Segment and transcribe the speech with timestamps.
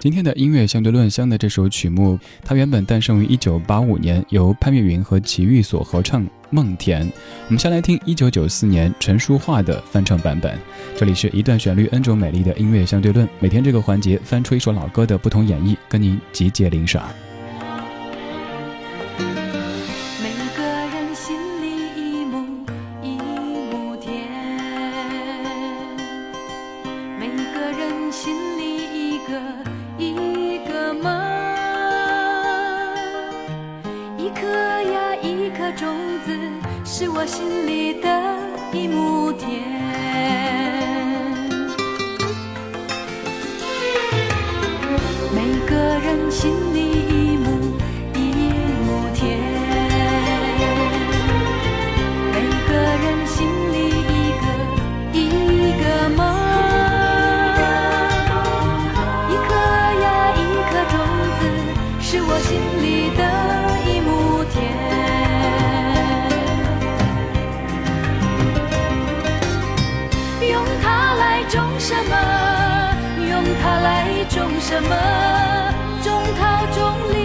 [0.00, 7.04] 今天的音乐相对论香的这首曲目，它原本诞生于一九八五年，由潘越云和齐豫所合唱《梦田》。
[7.46, 10.56] 我们先来听一九九四年陈淑桦的翻唱版本。
[10.96, 17.02] 这里是一段旋律 N 种美丽的音乐相对论，每天这个环节翻出一首老歌的不同演绎，跟您集结领赏。
[46.00, 47.46] 人心里一亩
[48.14, 48.16] 一
[48.86, 49.18] 亩田
[52.32, 52.36] 每
[52.68, 52.70] 个
[53.02, 53.36] 人心
[53.72, 54.42] 里一个
[55.12, 55.18] 一
[55.82, 55.84] 个
[56.16, 56.18] 梦
[59.28, 59.50] 一颗
[60.02, 60.06] 呀
[60.36, 60.38] 一
[60.70, 60.94] 颗种
[61.40, 61.40] 子
[62.00, 62.48] 是我心
[62.80, 62.86] 里
[63.16, 63.20] 的
[63.84, 64.08] 一亩
[64.52, 64.56] 田
[70.48, 72.12] 用它来种什么？
[73.28, 74.94] 用它来种什么？
[76.08, 77.17] 中她中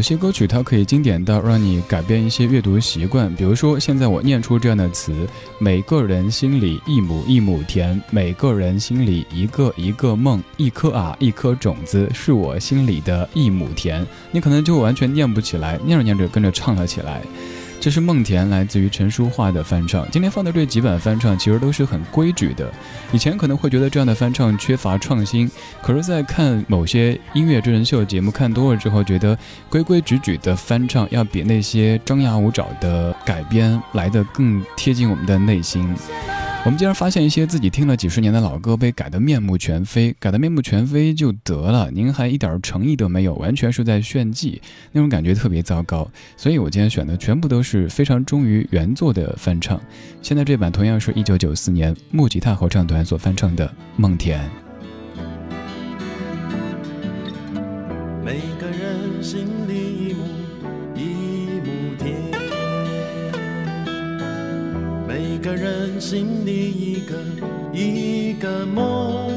[0.00, 14.06] 有些歌曲它可以经典到让你改变一些阅读习惯，比如说现在我念出这样的词：每个人心里一亩一亩田，每个人心里一个一个梦，一颗啊一颗种子是我心里的一亩田。
[14.30, 17.20] 你可能就完全念不起来，念着念着跟着唱了起来。
[17.80, 20.06] 这是梦田来自于陈淑桦的翻唱。
[20.10, 22.70] 今天放的这几版翻唱其实都是很规矩的。
[23.10, 25.50] 以前可能会觉得这样的翻唱缺乏创新，
[25.82, 29.36] 可是，在看某些音乐真人秀节目看多了之后，觉得
[29.70, 35.88] 规规矩矩的翻唱要比那些张牙舞爪的改编来的更贴近我们的内心。
[36.62, 44.60] 我们竟然发现一些自己听了几十年的老歌被改得面目全非，改得面目全非就得了，您还一点诚意都没有，完全是在炫技，
[44.92, 46.06] 那种感觉特别糟糕。
[46.36, 49.80] 所以我今天选的全部都是非常忠于原作的翻唱。
[50.20, 53.66] 现在这版同样是一九九四年木吉他合唱团所翻唱的
[53.96, 54.38] 《梦田》。
[58.22, 60.24] 每个人心里一亩
[60.94, 61.00] 一
[61.64, 62.14] 亩田
[65.08, 67.22] 每个人心里一个
[67.74, 69.28] 一个梦，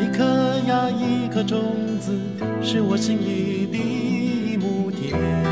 [0.00, 0.24] 一颗
[0.66, 2.18] 呀一颗种子，
[2.62, 5.45] 是我心里的一亩田。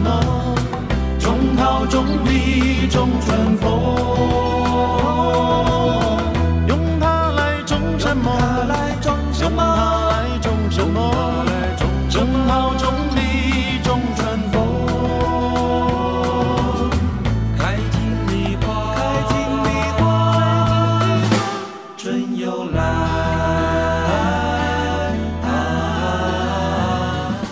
[0.00, 0.56] 种什么？
[1.18, 3.79] 种桃，种李，种春风。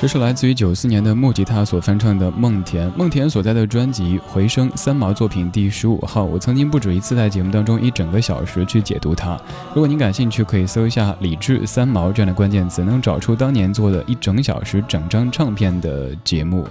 [0.00, 6.22] 这是来自于九四年的木吉他所翻唱的《梦田》，梦田所在的专辑《回声》三毛作品第十五号。
[6.22, 9.36] 我曾经不止一次在节目当中一整个小时去解读它。
[9.74, 16.64] 如果您感兴趣，可以搜一下“李志三毛”这样的关键词，能找出当年做的一整小时整张唱片的节目。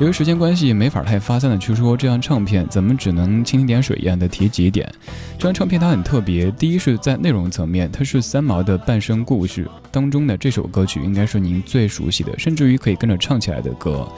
[0.00, 4.92] 由于时间关系，没法太发散的去说这张唱片，咱们只能蜻蜓点水一样的提几点。
[5.38, 14.08] 这张唱片它很特别，第一是在内容层面，它是三毛的半生故事当中的这首歌曲，应该是您最熟悉的，甚至于可以跟着唱起来的歌，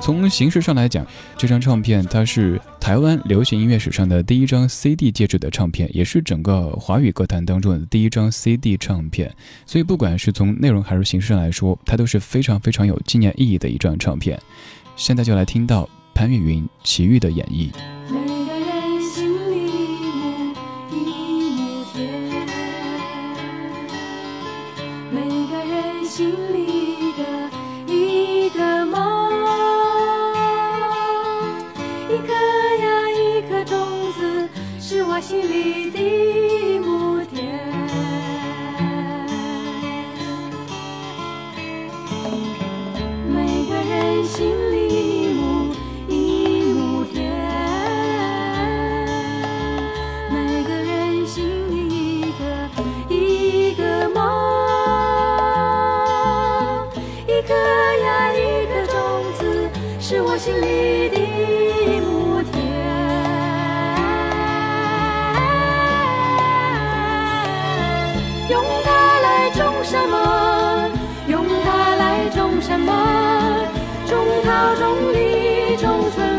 [0.00, 1.04] 从形式上来讲，
[1.36, 9.34] 这张唱片它是台湾流行音乐史上的第一张 CD 介质的唱片，也是整个华语歌坛当中的第一张 CD 唱片，
[9.66, 14.38] 所以不管是从内容还是形式上来说，它都是非常非常有纪念意义的一张唱片。
[14.94, 17.70] 现在就来听到潘越云奇遇的演绎。
[25.10, 26.97] 每个人心里。
[35.20, 36.77] 心里的
[72.78, 73.08] 么？
[74.06, 76.37] 中桃中李中春。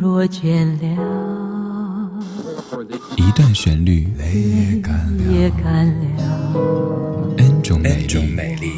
[0.00, 0.86] 若倦了。
[3.16, 4.42] 一段旋律，泪
[5.30, 6.04] 也干了。
[7.36, 8.72] N 种美，N 种美丽。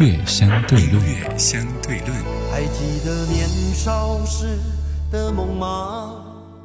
[0.00, 2.10] 乐相对论，相对论。
[2.50, 4.58] 还记得年少时
[5.10, 6.33] 的梦吗？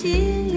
[0.00, 0.49] 心。